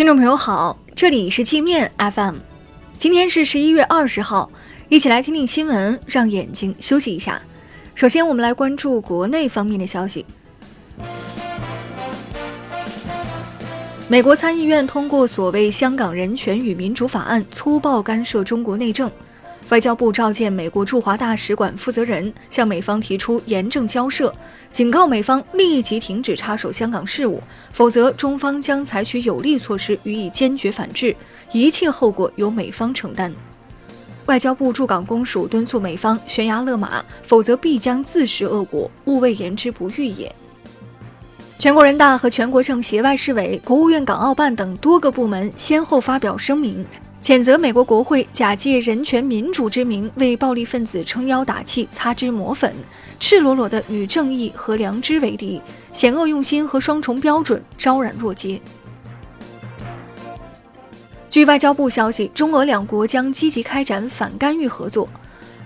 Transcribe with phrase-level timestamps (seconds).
[0.00, 2.36] 听众朋友好，这里是界面 FM，
[2.96, 4.50] 今天是十一月二十号，
[4.88, 7.38] 一起来听听新闻，让眼睛休息一下。
[7.94, 10.24] 首先，我们来关注国内方面的消息。
[14.08, 19.12] 美国参议院通过所谓《香港人权与民主法案》，粗暴干涉中国内政。
[19.70, 24.34] 外交部召见美国驻华大使馆负责人，向美方提出严正交涉，
[24.72, 27.40] 警告美方立即停止插手香港事务，
[27.72, 31.14] 否则中方将采取有力措施予以坚决反制，
[31.52, 33.32] 一切后果由美方承担。
[34.26, 40.34] 外交部驻港公署敦促美方悬崖勒马，否则必将自食恶果，勿谓言之不预也。
[41.60, 46.84] 全国人大和全国政协、外事委、国务院港澳办等多个部门先后发表声明。
[47.22, 52.74] 谴责美国国会假借人权民主之名为暴力分子撑腰打气、擦脂抹粉，
[53.18, 55.60] 赤裸裸的与正义和良知为敌，
[55.92, 58.60] 险恶用心和双重标准昭然若揭。
[61.28, 65.06] 据外交部消息，中俄两国将积极开展反干预合作。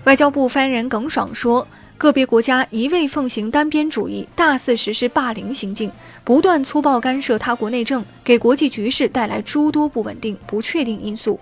[0.03, 1.65] 外交部发言人耿爽说。
[1.97, 5.89] 个别国家一味奉行单边主义，大肆实施霸凌行径，
[6.25, 11.39] 不断粗暴干涉他国内政，给国际局势带来诸多不稳定、不确定因素。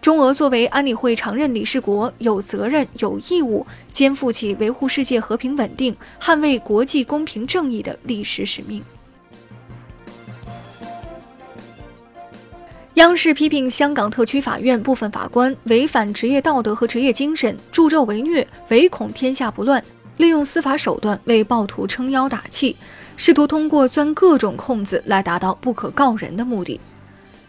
[0.00, 8.82] 中俄作为安理会常任理事国，有责任、有义务肩负起维护世界和平稳定、捍卫国际公平正义的历史使命。
[12.94, 19.82] 央视批评香港特区法院部分法官违反职业道德和职业精神，助纣为虐，唯恐天下不乱，
[20.18, 22.76] 利用司法手段为暴徒撑腰打气，
[23.16, 26.80] 试图通过钻各种空子来达到不可告人的目的。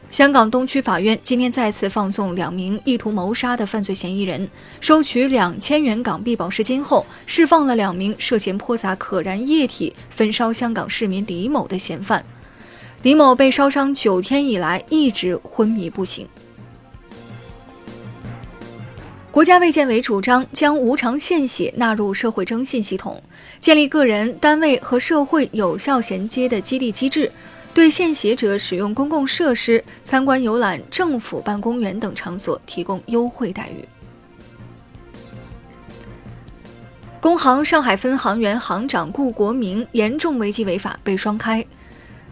[0.09, 4.49] 香港东区法院今天再次放送两名意图谋杀的犯罪嫌疑人，
[4.81, 12.25] 收取两千元港币保释金后，释放了两名涉嫌泼洒可燃液体焚烧香港市民李某的嫌犯。
[13.05, 16.27] 李某被烧伤九天以来一直昏迷不醒。
[19.29, 23.21] 国家卫健委主张将无偿献血纳入社会征信系统，
[23.59, 27.31] 建立个人、单位和社会有效衔接的激励机制，
[27.75, 33.87] 对献血者使用公共设施、参观游览政府办公园等场所提供优惠待遇。
[37.21, 41.63] 工行上海分行原行长顾国明严重违纪违法，被双开。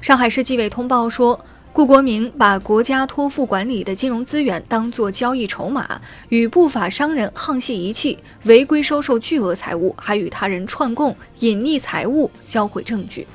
[0.04, 1.40] 上海市纪委通报说，
[1.72, 13.26] 顾国明把国家托付管理的金融资源当作交易筹码，与不法商人沆瀣一气，违规收受巨额财物，还与他人串供，隐匿财物，销毁证据。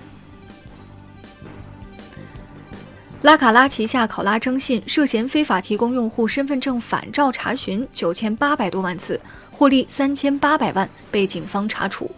[3.23, 9.19] 拉卡拉旗下考拉征信涉嫌非法提供用户身份证反照查询九千八百多万次，
[9.51, 12.11] 获利三千八百万，被警方查处。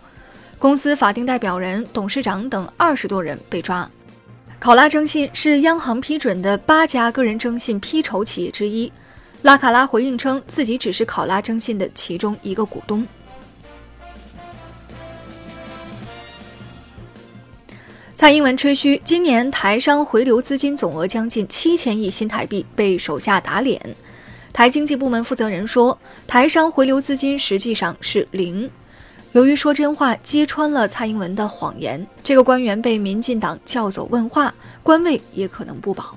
[0.58, 3.88] 公司法定代表人、董事长等二十多人被抓。
[4.60, 8.92] 考拉征信是央行批准的八家个人征信批筹企业之一。
[9.40, 13.06] 拉卡拉回应称，自己只是考拉征信的其中一个股东。
[18.14, 23.80] 蔡英文吹嘘，今年台商回流资金总额将近七千亿新台币，被手下打脸。
[24.52, 28.70] 台经济部门负责人说，台商回流资金实际上是零。
[29.32, 34.52] 由于说真话揭穿了蔡英文的谎言，这个官员被民进党叫走问话，
[34.82, 36.16] 官位也可能不保。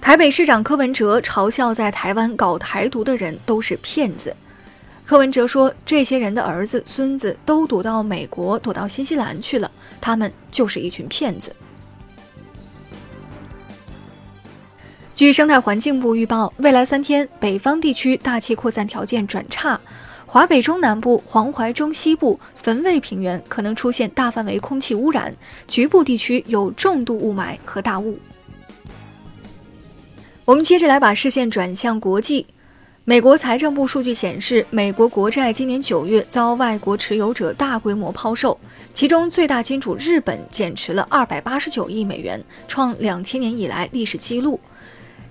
[0.00, 4.34] 台北市长柯文哲嘲笑在台湾搞台独的人都是骗子。
[5.06, 11.54] 柯文哲说，这些人的儿子、孙子都躲到美国、躲到新西兰去了，他们就是一群骗子。
[15.18, 19.80] 据生态环境部预报，未来三天，北方地区大气扩散条件转差，
[20.24, 25.34] 华北中南部、黄淮中西部、汾渭平原可能出现大范围空气污染，
[25.66, 28.16] 局部地区有重度雾霾和大雾。
[30.44, 32.46] 我们接着来把视线转向国际，
[33.02, 38.56] 美国财政部数据显示，美国国债今年九月遭外国持有者大规模抛售，
[38.94, 44.60] 其中最大金主日本减持了二百八十九亿美元，创两千年以来历史纪录。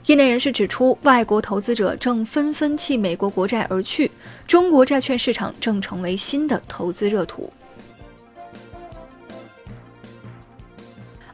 [0.07, 4.09] 业内人士指出，外国投资者正纷纷弃美国国债而去，
[4.47, 7.51] 中国债券市场正成为新的投资热土。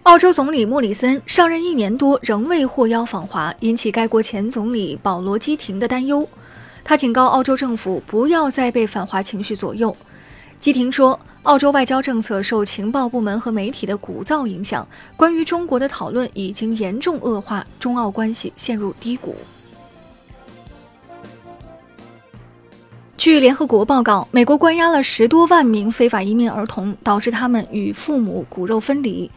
[0.01, 6.27] 澳洲总理莫里森上任一年多仍未获邀访华，引起该国前总理保罗·基廷的担忧。
[6.83, 9.95] 他警告澳洲政府不要再被反华情绪左右。
[10.63, 11.19] 基廷说。
[11.41, 14.87] 澳洲外交政策受情报部门和媒体的鼓噪影响，
[15.17, 19.35] 关于中国的讨论已经严重恶化，中澳关系陷入低谷。
[23.17, 29.29] 据联合国报告，美国关押了十多万名非法移民儿童，导致他们与父母骨肉分离。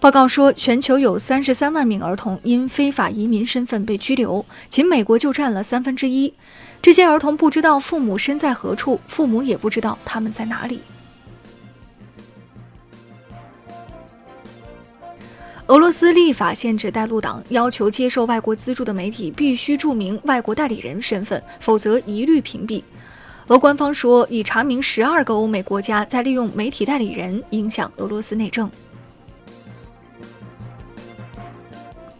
[0.00, 6.34] 报告说，全球有三十三万名儿童因非法移民身份被拘留，仅美国就占了三分之一。
[6.86, 10.80] 这些儿童不知道父母身在何处，父母也不知道他们在哪里。
[15.66, 22.80] 俄罗斯立法限制带路党，要求接受外国资助的媒体必须注明外国代理人身份，否则一律屏蔽。
[23.48, 28.70] 俄官方说，已查明十二个欧美国家在利用媒体代理人影响俄罗斯内政。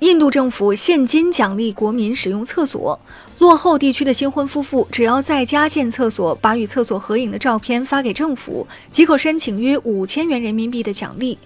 [0.01, 2.99] 印度政府现金奖励国民使用厕所。
[3.38, 11.38] 落后地区的新婚夫妇只要在家建厕所，把与厕所合影的照片发给政府，即可申请约五千元人民币的奖励。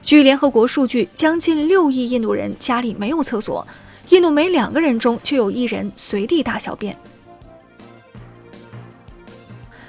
[0.00, 3.66] 据联合国数据，将近六亿印度人家里没有厕所，
[4.10, 6.96] 印度每两个人中就有一人随地大小便。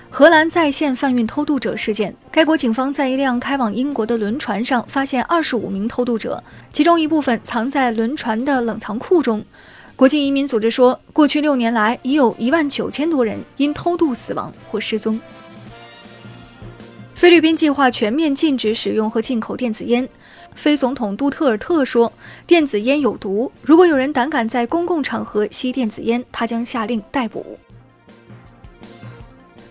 [0.09, 2.15] 荷兰在线贩运偷渡者事件。
[2.31, 6.41] 该国警方在一辆开往英国的轮船上发现二十五名偷渡者，
[6.71, 9.43] 其中一部分藏在轮船的冷藏库中。
[9.95, 15.19] 国际移民组织说，过去六年来已有一万九千多人因偷渡死亡或失踪。
[17.15, 20.07] 菲律宾计划全面禁止使用和进口电子烟。
[20.53, 22.11] 非总统杜特尔特说，
[22.45, 27.57] 电子烟有毒，如果有人胆敢在公共场合吸电子烟，他将下令逮捕。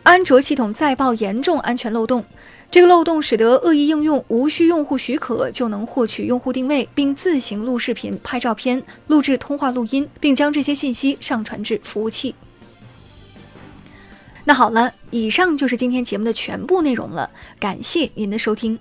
[0.03, 2.25] 安卓系统再爆严重安全漏洞，
[2.75, 12.35] 这个漏洞使得恶意应用无需用户许可就能获取用户定位，并自行录视频、拍照片、录制通话录音，并将这些信息上传至服务器。
[14.45, 17.31] 那好了，以上就是今天节目的全部内容了，
[17.61, 18.77] 感谢您的收听。